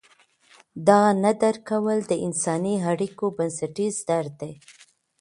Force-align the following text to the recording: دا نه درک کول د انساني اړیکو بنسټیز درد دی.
دا 0.87 1.01
نه 1.23 1.31
درک 1.41 1.61
کول 1.69 1.99
د 2.07 2.13
انساني 2.25 2.75
اړیکو 2.91 3.25
بنسټیز 3.37 3.95
درد 4.09 4.33
دی. 4.41 4.53